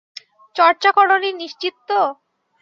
[0.55, 2.01] চর্চা করোনি নিশ্চিত তো?